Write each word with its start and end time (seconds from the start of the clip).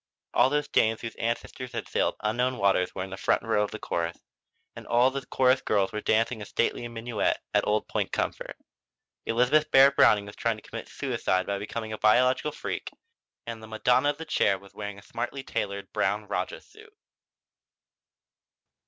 All 0.33 0.49
those 0.49 0.67
dames 0.67 1.01
whose 1.01 1.13
ancestors 1.17 1.73
had 1.73 1.87
sailed 1.87 2.15
unknown 2.21 2.57
waters 2.57 2.95
were 2.95 3.03
in 3.03 3.11
the 3.11 3.17
front 3.17 3.43
row 3.43 3.61
of 3.61 3.69
the 3.69 3.77
chorus, 3.77 4.17
and 4.75 4.87
all 4.87 5.11
the 5.11 5.23
chorus 5.27 5.61
girls 5.61 5.91
were 5.91 6.01
dancing 6.01 6.41
a 6.41 6.45
stately 6.45 6.87
minuet 6.87 7.37
at 7.53 7.67
Old 7.67 7.87
Point 7.87 8.11
Comfort. 8.11 8.57
Elizabeth 9.27 9.69
Barrett 9.69 9.95
Browning 9.95 10.25
was 10.25 10.35
trying 10.35 10.55
to 10.55 10.63
commit 10.67 10.87
suicide 10.89 11.45
by 11.45 11.59
becoming 11.59 11.93
a 11.93 11.99
biological 11.99 12.51
freak, 12.51 12.89
and 13.45 13.61
the 13.61 13.67
Madonna 13.67 14.09
of 14.09 14.17
the 14.17 14.25
Chair 14.25 14.57
was 14.57 14.73
wearing 14.73 14.97
a 14.97 15.03
smartly 15.03 15.43
tailored 15.43 15.93
brown 15.93 16.25
rajah 16.27 16.61
suit. 16.61 16.95